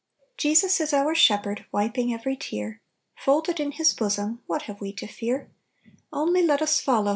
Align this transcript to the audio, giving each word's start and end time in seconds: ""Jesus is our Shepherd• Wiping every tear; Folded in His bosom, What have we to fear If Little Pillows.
""Jesus 0.37 0.81
is 0.81 0.93
our 0.95 1.13
Shepherd• 1.13 1.57
Wiping 1.71 2.11
every 2.11 2.35
tear; 2.35 2.81
Folded 3.19 3.59
in 3.59 3.73
His 3.73 3.93
bosom, 3.93 4.41
What 4.47 4.63
have 4.63 4.81
we 4.81 4.91
to 4.93 5.05
fear 5.05 5.51
If 5.85 5.95
Little 6.11 6.65
Pillows. 6.83 7.07